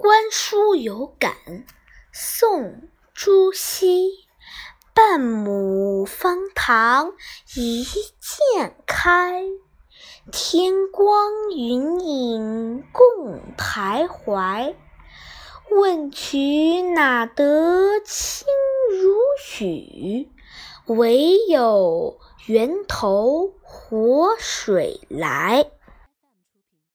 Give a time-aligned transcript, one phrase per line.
[0.00, 1.34] 观书有感，
[2.12, 2.62] 宋·
[3.14, 4.12] 朱熹。
[4.94, 7.14] 半亩方塘
[7.56, 9.42] 一鉴开，
[10.30, 14.76] 天光云影共徘徊。
[15.68, 18.46] 问渠哪得清
[19.02, 20.30] 如许？
[20.86, 25.68] 唯有源头活水来。